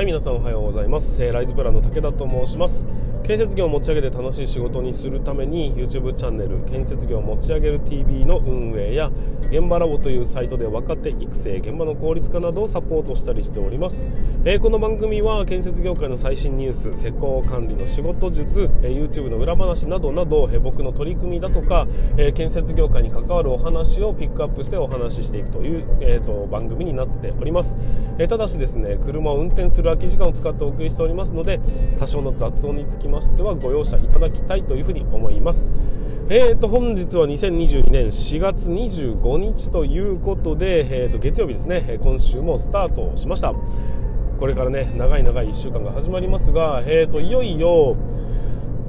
[0.00, 2.86] はい皆さんおはようございます、えー、ライズプランの武田と申します。
[3.30, 9.08] 建設業を持ち上げて楽しい仕事にするために YouTube チャンネル建設業を持ち上げる TV の運営や
[9.52, 14.04] 現場ラボというサイトで若手育成現場の効率化などをサポートしたりしております、
[14.44, 21.86] えー、この番組は建設業界の最新ニュース施工管理の仕事術、えー、YouTube の裏話などなど、えー、僕の取り組みだとか、
[22.16, 27.76] え建設業界に関わるお話をピックアップしてお話ししていくという、えーと、番組になっております、
[28.18, 31.60] えただしですね車を運転する空き時間を使ってお送りしておりますので
[31.98, 35.68] 多少の雑音につきましてはご容赦いただきたいというふうに思います。
[36.28, 41.98] えーと、本日は2022年4月25日ということで、えーと、月曜日ですね。
[42.00, 43.52] 今週もスタートしました。
[44.40, 47.94] これからね長い長い1週間が始まりますが、えーと、いよいよ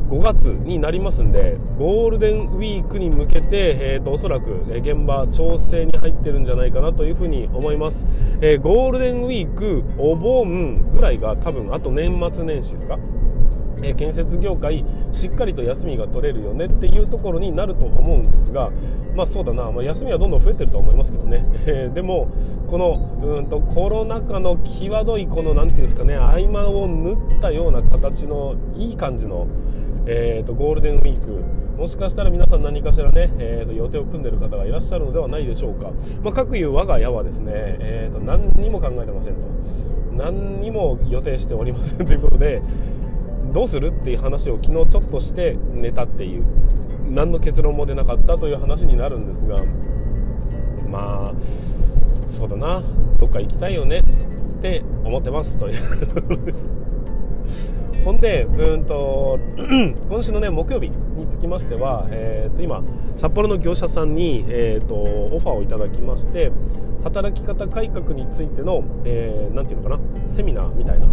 [0.09, 8.05] 5月になりますんでゴールデンウィークに向けて、えーと、おそらく現場調整に入ってるんじゃないかなというふに思います、
[8.41, 12.98] えー、ゴールデンウィークお盆ぐらいが多分あと年末年始ですか
[13.81, 18.71] え建設業界しっかりと休みが取れるよねっていうところになると思うんですが
[19.15, 22.27] まあそうだな、まあ、休みはどんどん増えてると思いますけどね、 えー、でも
[22.67, 29.47] このうんとコロナ禍の際どいこの何ていうんですかね合間を縫ったような形のいい感じの、
[30.05, 31.41] えーと、ゴールデンウィーク
[31.77, 35.91] もしかしたら皆さん何かしらね、えーと、予定を組んでる方がいらっしゃるのではないでしょうか、
[36.23, 39.41] まあ、各いう我が家はですね、えーと何にも考えてませんと。
[40.11, 42.61] 何にも予定しておりませんということで
[43.52, 46.44] どうするっていう話を昨日ちょっとして寝たっていう。
[47.11, 49.58] 何の結論も出なかったという話になるんですが
[50.89, 51.33] まあ
[52.30, 52.81] そうだな。
[53.19, 53.99] どっか行きたいよね。
[54.59, 56.71] って思ってますというところです。
[58.05, 59.39] ほんでうんと
[60.09, 62.81] 今週のね木曜日につきましては、えー、と今
[63.17, 66.52] 札幌の業者さんに、えーと、オファーをいただきまして
[67.03, 71.08] 働き方改革についての、えー、て言うのかなセミナーみたいな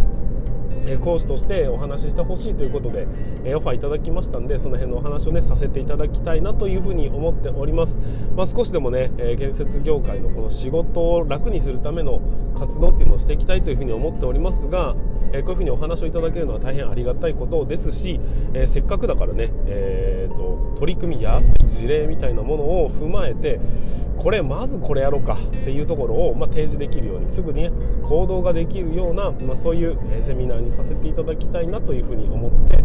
[1.01, 3.07] 講師としてお話ししてほしいということで、
[3.43, 7.99] えオファーいただきましたんでその辺のお話をねさせていただきたいなというふうに思っております、
[8.35, 12.21] まあ、少しでもね、え建設業界のこの仕事を楽にするための
[12.57, 14.95] 活動っていうのをしていきたいというふうに思っておりますが、
[15.31, 18.19] えこういうふうにお話をいただけるのは大変ありがたいことですし、
[18.53, 20.48] えせっかくだからね、えーと、
[20.79, 23.59] 取り組みやすい事例みたいなものを踏まえて
[24.17, 27.71] これまずこれやろうかっていうところを、まあ、提示できるようにすぐに、ね、
[28.03, 32.83] 行動ができるような、まあ、そういう、えセミナーにさせていただきたいなというふうに思って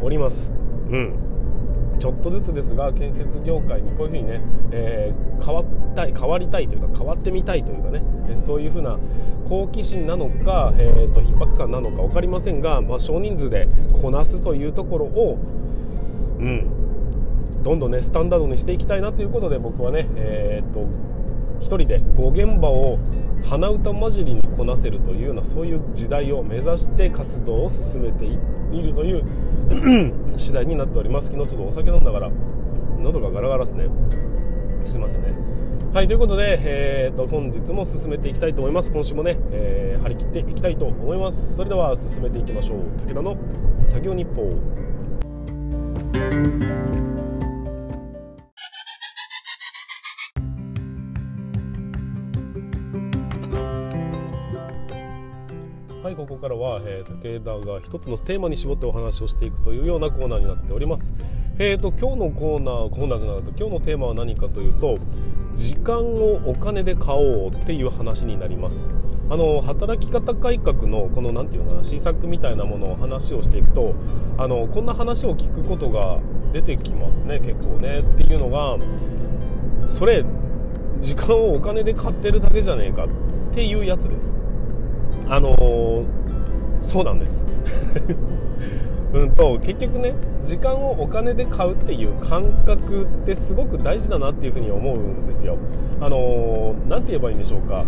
[0.00, 0.52] おります。
[0.90, 1.14] うん
[2.00, 4.40] ちょっとずつですが建設業界にこういうふうにね、
[4.72, 5.64] えー、変わっ
[5.94, 8.98] たい変わりたいというか変わってみたいというかね、えそういうふうな
[9.48, 13.68] 好奇心なのか、えーと、と逼迫感なのか分かりませんが、まあ、少人数で
[14.00, 15.38] こなすというところを、
[16.40, 16.81] うん、
[17.62, 20.80] どんどんねスタンダードにしていきたいなということで僕はね、えーと、
[21.60, 22.98] 1人で5現場を
[23.44, 29.24] 鼻歌混じりにこなせるというようなそういう時代を目指して活動を進めているという
[30.36, 31.28] 次第になっております。
[31.28, 32.30] 昨日ちょっとお酒飲んだから
[32.98, 33.88] 喉がガラガラですね。
[34.84, 35.52] すいませんね。
[35.92, 38.90] はいということで、えーと、本日も進めていきたいと思います。
[38.90, 41.56] 今週もね、えー、張り切っていきたいと思います。
[41.56, 42.78] それでは進めていきましょう。
[43.06, 43.36] 武田の
[43.78, 44.50] 作業日報。
[56.32, 61.12] ここからは、えー、武田が一つのテーマに絞ってお話をしていくというようなコーナーになっております。
[61.58, 63.58] えーと今日のコーナーコーナーじゃなかった。
[63.58, 64.98] 今日のテーマは何かというと
[65.54, 68.88] 時間をお金で買おうっていう話になります。
[69.28, 73.94] あの働き方改革のこの何て言うのかな施策みたいなものを話をしていくと
[74.38, 76.18] あのこんな話を聞くことが
[76.54, 77.98] 出てきますね結構ね。
[77.98, 78.78] っていうのが
[79.86, 80.24] それ
[81.02, 83.08] 時間をお金で買ってるだけじゃねえかっ
[83.52, 84.34] ていうやつです。
[85.28, 86.04] あのー、
[86.82, 87.46] そうなんです。
[89.14, 95.56] うんと結局ね時間をお金で買うっていう感覚ってすごく大事だなっていうふうに思うんですよ。
[96.00, 97.84] あの何、て言えばいいんでしょうか。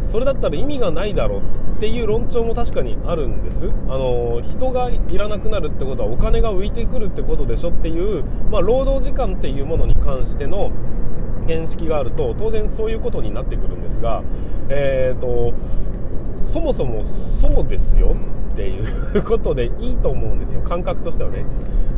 [0.00, 1.40] それだったら意味がないだろう
[1.76, 3.70] っていう論調も確かにあるんです。
[3.88, 10.70] あの人がいらなくなるってことはお金が浮いてくるってことでしょっていう、まあ、労働時間っていうものに関しての
[11.46, 14.22] 見識があると当然そういうことになってくるんですが、
[14.68, 15.54] えーと
[16.42, 18.16] そもそもそうですよ
[18.52, 20.62] っていうことでいいと思うんですよ。
[20.62, 21.44] 感覚としてはね。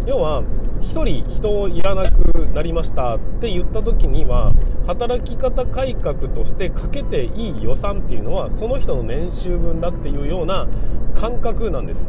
[0.06, 0.42] 要は
[0.80, 4.52] 1人人をいらなくなりましたって言った時には
[4.86, 10.66] 働き方改革としてかけていい予算っていうのはその人の年収分だっていうような
[11.14, 12.08] 感覚なんです。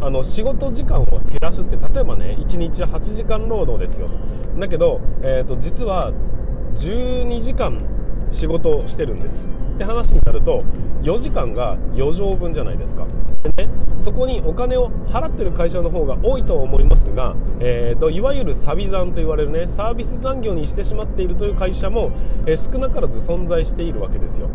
[0.00, 4.10] あの仕事時間を減らすって例えばね1日8時間労働ですよ
[4.58, 6.12] だけど、えーと実は
[6.74, 7.80] 12時間
[8.30, 9.48] 仕事をしてるんです。
[9.76, 10.64] って話になると
[11.02, 13.06] 4時間が4畳分じゃないですか。
[13.42, 22.10] で、ね、そこにお金を払ってる会社の方が多いとは思いますが、えーと、いわゆるサビ残と言われるねサービス残業にしてしまっているという会社も、
[22.46, 24.48] えー、少なからず存在しているわけですよ。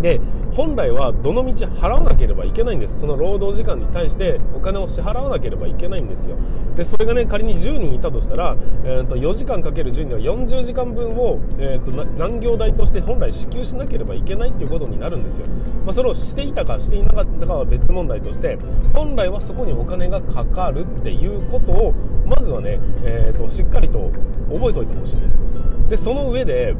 [0.00, 0.20] で
[0.54, 3.00] 本来はどのみち払わなければいけないんです。
[3.00, 6.36] その労働時間に対してお金を支払わなければいけないんですよ。
[6.74, 15.46] でそれがね仮に10人いたとしたら、えー、と4時間かける10人は40時間分を、えー、と残業代として本来支給しなければいけないっていうことになるんですよ、
[15.84, 18.58] まあ、それをしていたかしていなかったかは別問題として
[18.94, 21.94] 本来はそこにお金がかかるっていうことを
[22.26, 24.10] まずはね、えー、としっかりと
[24.52, 25.40] 覚えておいてほしいんです。
[25.88, 26.74] でその上で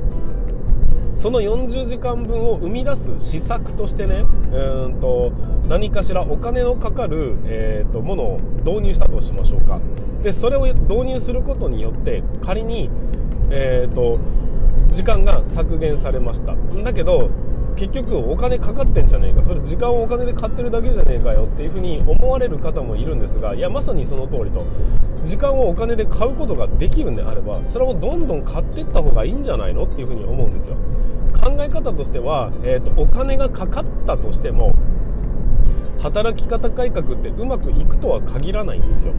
[1.16, 5.32] その40時間分を生み出す施策としてねうんと
[5.66, 9.80] 何かしらお金のかかる、えーと、ものを導入したとしましょうか。
[10.22, 12.90] でそれを導入することによって仮に、
[13.50, 14.18] えーと
[14.92, 16.54] 時間が削減されました。
[16.82, 17.28] だけど
[17.76, 19.44] 結局お金かかってんじゃねえか。
[19.44, 24.64] それ時間をお金で買ってるだけじゃねえかよっていうふうに思われる方もいるんですがいやまさにその通りと。
[25.24, 30.76] 時間をお金で買うことができるんであればそれをどんどん買っていった方がいいんじゃないのっていうふうに思うんですよ。
[31.42, 34.72] 考え方としては、えーと、お金がかかったとしても
[35.98, 39.12] 働き方改革ってうまくいくとは限らないんですよ。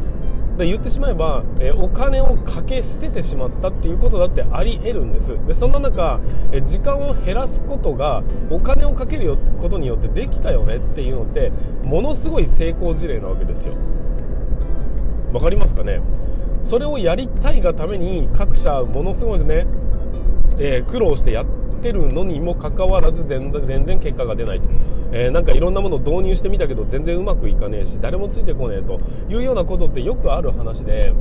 [0.58, 5.38] で言ってしまえば、え、お金をかけ捨ててしまったっていうことだってあり得るんです。
[5.46, 6.20] でそんな中、
[6.52, 11.52] え、時間を減らすことがお金をかけることによってできたよねっていうのって
[11.84, 13.74] ものすごい成功事例なわけですよ。
[15.32, 16.02] わかりますかね？
[16.60, 19.68] それをやりたいがために各社ものすごいね、
[20.58, 24.70] えー、苦労してやってってるのにもかかわらず全然結果が出ないと、
[25.12, 28.98] えー、なんかいろんなものを導入してみたけど全然うまくいかねえし誰もついてこねえと。
[29.30, 31.14] いうようなことってよくある話で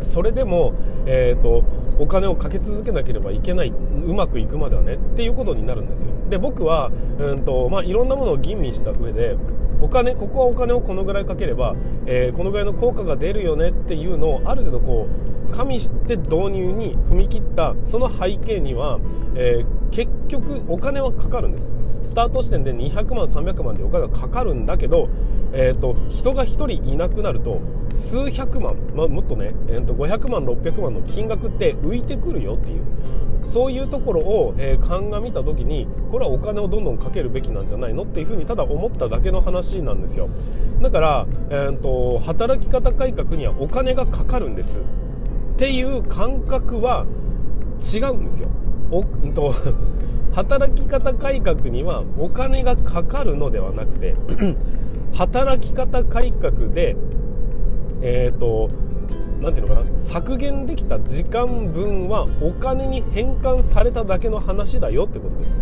[0.00, 0.74] それでも、
[1.06, 1.64] えーと、
[1.98, 6.12] お金をかけ続けなければいけないうまくいくまではねっていうことになるんですよ。
[6.28, 9.36] で僕は、うんとまあ、いろんなものを吟味した上で
[9.80, 11.74] お金ここはお金をこのぐらいかければ、
[12.06, 19.00] えー、このぐらいの効果が出るよねっていうのをある程度こう加味して導入に踏み切ったその背景には、
[19.34, 21.74] えー、結局お金はかかるんです。
[22.02, 25.08] スタート地点で200万300万でお金がかかるんだけど、
[25.52, 27.60] えーと、人が1人いなくなると
[27.90, 32.84] 数百万、まあ、もっとね、えーと、500万600万の金額って浮いてくるよっていう。
[33.42, 40.28] そういうところを、えー、鑑みた時にこれはお金をどんどんかけるべきなんじゃないのっていうふうにただ思っただけの話なんですよ。
[40.82, 44.82] だから、えーと働き方改革にはお金がかかるんです。
[45.58, 47.04] っていう感覚は
[47.82, 48.48] 違うんですよ。
[48.92, 49.52] おと
[50.30, 54.14] 働き方改革にはお金がかかるのではなくて
[55.14, 56.94] 働き方改革で
[58.02, 58.70] えっ、ー、と
[59.40, 65.58] 何ていうのかな削減できた時間分はお金に変換されただけの話だよってことです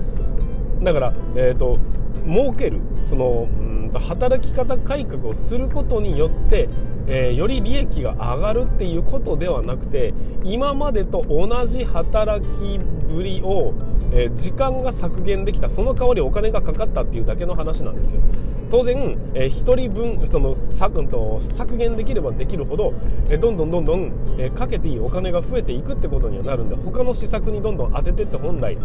[0.82, 1.78] だからえっ、ー、と
[2.26, 6.68] 儲けるそのうんと働き方改革をすることによって
[7.06, 10.12] えー、より利益が上がるっていうことではなくて
[10.44, 12.78] 今までと同じ働き
[13.12, 13.74] ぶりを、
[14.12, 18.20] えー、時間が削減できたその代わりお金がかかったっていうだけの話なんですよ。
[18.68, 22.94] 当然、えー、1人分その削と削減できればできるほど、
[23.28, 28.76] えー、どんどんどんどん、え、かけていいお金が増えていくってことにはなるんで他の施策にどんどん当ててって本来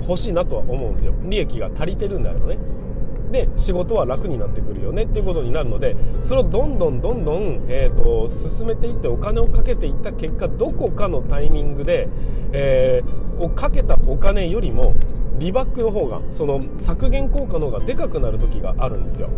[0.00, 1.12] 欲しいなとは思うんですよ。
[1.24, 2.58] 利益が足りてるんであればね。
[3.30, 12.08] で仕事は楽になってくるよねっていうことになるのでそれをどんどんどんどん、えーと、進めていってお金をかけていった結果どこかのタイミングで、
[12.52, 14.94] えー、をかけたお金よりも
[15.38, 19.28] リバックの方がその削減効果の方がでかくなる時があるんですよ。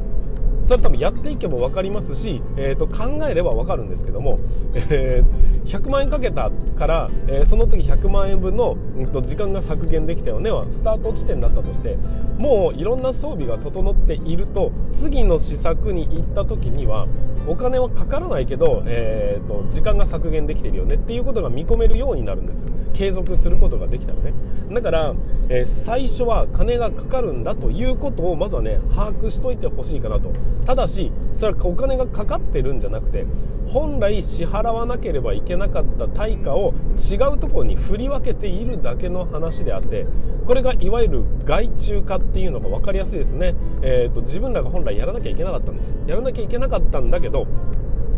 [0.71, 4.39] それ多分やっていけば分かりますし、えー、と考えれば分かるんですけども、
[4.73, 11.97] えー、100万円かけたから、えー、その時100万円分の、うん、と時間が削減できたよねはスタート地点だったとして
[12.39, 17.09] もういろんな装備が整っていると次の施策に行った時には
[17.49, 22.69] お金はかからないけど、えー、と時間が削減できてるよねっていうことが見込めるようになるんです。
[22.93, 24.33] 継続することができたらね。
[24.71, 25.15] だから、
[25.49, 30.31] えー、最初は金がかかるんだということをまずはね把握しといてほしいかなと。
[30.67, 33.27] ただしそれはお金がかかってるんじゃなくて
[33.69, 40.07] 本来支払わなければいけなかった対価を違うところに振り分けているだけの話であって
[40.47, 45.99] これがいわゆる外注化っていうのが分かりやすいですね、えーと、自分らが本来やらなきゃいけなかったんです。
[46.07, 47.47] やらなきゃいけなかったんだけど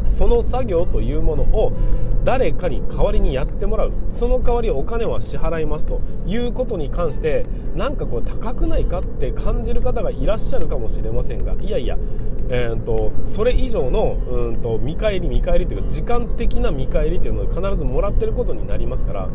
[0.06, 1.72] その作業というものを
[2.24, 11.98] 誰かに代わりにやってもらうその代わりお金は支払いますということに関してなんかこう高くないかって感じる方がいらっしゃるかもしれませんがいやいや、
[12.48, 19.28] えーと、それ以上のうんと見返り見返りというか時間的な見返りというのを必ずもらってることになりますから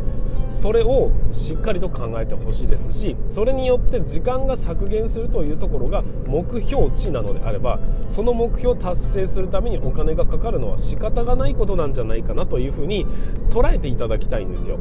[0.50, 13.06] それをしっかりと考えてほしいですしそれによって時間が削減するというところが目標値なのであればその目標を達成するためにお金がかかるのは仕方がないことなんじゃないかなというふうに
[13.50, 14.78] 捉えていただきたいんですよ。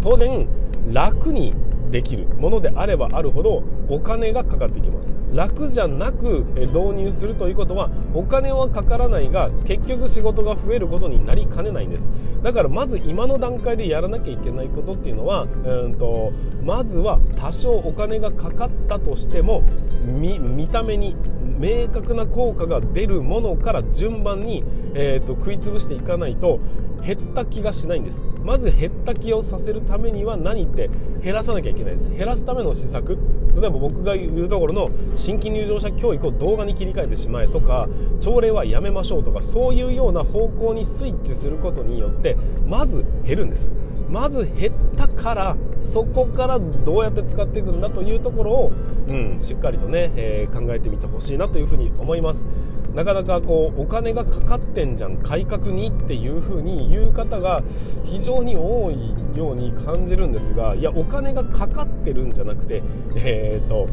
[0.00, 0.46] 当然
[0.92, 1.54] 楽に
[1.90, 5.16] できるものであればあるほどお金がかかってきます。
[5.32, 12.10] 楽じゃなく導入するということはお金はかからないが結局仕事が増えることになりかねないんです。
[12.42, 16.32] だからまず今の段階でやらなきゃいけないことっていうのはうんと
[16.62, 19.62] まずは多少お金がかかったとしても
[20.06, 21.16] 見た目に
[21.58, 26.60] 明確な効果が出るものから順番に、えーと、食い潰していかないと
[27.04, 28.22] 減った気がしないんです。
[28.44, 30.88] まず減った気をさせるためには何って
[31.22, 32.10] 減らさなきゃいけないです。
[32.10, 33.18] 減らすための施策。
[33.60, 37.88] 例えば僕が言うところの新規入場者教育を動画に切り替えてしまえとか
[38.20, 42.36] 朝礼はやめましょうとかそういうような方向にスイッチすることによって
[42.66, 43.72] まず減るんです。
[44.08, 48.72] まず減ったからそこからどうやって使っていくんだというところを、
[49.08, 52.46] うん、しっかりとね、えー、考えてみてほしいなというふうに思います。
[52.94, 57.62] なかなかこうお金がかかってんじゃん改革にっていうふうに言う方が
[58.02, 62.82] 非常に多いように感じるんですがいやお金がかかってるんじゃなくて
[63.14, 63.88] えー、っと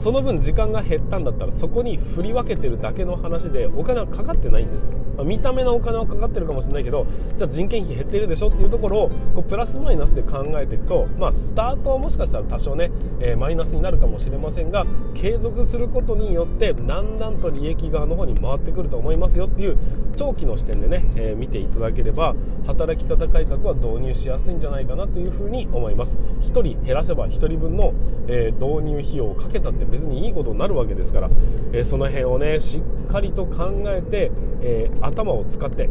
[0.00, 12.90] その分時間が減ったんだったらそこに振り分けてるだけの話でお金はかかってないんです、まあ、見た目のお金はかかってるかもしれないけどじゃあ人件費減ってるでしょっていうところをこうプラスマイナスで考えていくと、まあ、スタートはもしかしたら多少ね、
[13.20, 19.76] えー、マイナスになるかもしれませんが継続することによってだんだんと利益側の方に回ってくると思いますよっていう
[20.16, 22.34] 長期の視点でね、えー、見ていただければ
[22.66, 26.18] 働き方改革は導入しやすいんじゃないかなというふうに思います。
[26.40, 27.92] 1人減らせば1人分の、
[28.28, 31.30] えー、導入費用をかけたって別にいいことになるわけですから、
[31.72, 32.78] えー、その辺をねし
[33.08, 34.30] っかりと考えて、
[34.62, 35.88] えー、頭を使って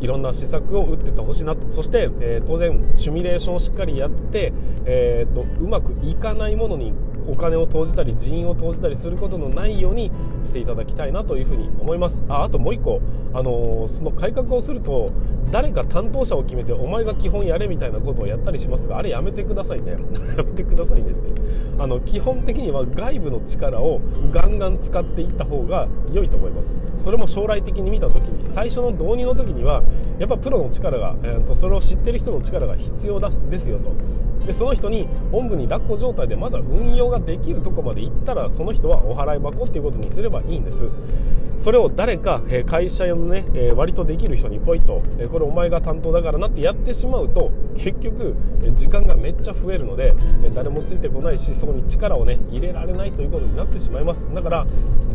[0.00, 4.52] いろんな施策を打っててほしいなそして、えー、当然シミュレーションをしっかりやって、
[4.84, 6.92] えーと、うまくいかないものに
[7.26, 10.10] お金を投じたり人員を投じたりすることのないように
[10.44, 12.22] していただきたいなというふうに思います。
[12.28, 13.00] ああともう1個、
[13.32, 15.10] あのー、その改革をすると
[15.50, 19.92] 誰か担当者を決めてお前が基本やれみたいなことをやったりしますがあれやめてくださいね。
[20.36, 21.34] やめてくださいねって。
[21.78, 24.00] あの基本的には外部の力を
[24.32, 26.76] ガンガン使っていった方が良いと思います。
[26.98, 29.82] それも将来的に見た時に最初の導入の時には
[30.18, 33.90] やっぱプロの力が、えーと、それを知ってる人の力が必要だですよと。
[34.46, 40.88] でその人におんぶに抱っこ状態でまずは運用ができるとこまで行ったらその人はお払い箱っていうことにすればいいんです。
[41.56, 54.28] それを誰か、え、会社のね、え、割とできる人にポイと、え、これお前が担当だからなってやってしまうと結局、え時間がめっちゃ増えるので、え誰もついてこないしそこに力をね入れられないということになってしまいます。
[54.34, 54.66] だから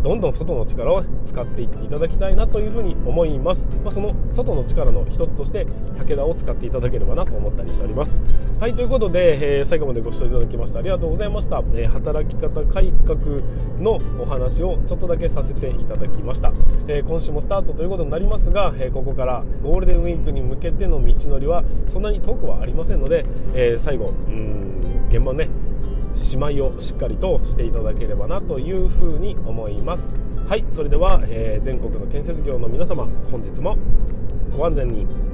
[0.01, 5.65] どんどん外の力を使っていっていただきたいなというふうに思います、まあ、その外の力の一つとして
[5.98, 8.22] 武田を使っていただければなと思ったりしております。
[8.60, 13.41] はいということで、えー、最後までご視聴いただきましてありがとうございました、えー、働き方改革
[13.79, 16.53] のお話をちょっとだけさせていただきました、
[16.88, 25.50] えー、今週もスタートということになりますが、えここからゴールデンウィークに向けての道のりはそんなに遠くはありませんので、え最後うん現場ね
[26.13, 30.13] しまいをしっかりとしていただければなというふうに思います。
[30.48, 33.77] はいそれでは、え、全国の建設業の皆様本日も
[34.58, 35.29] ご安全に。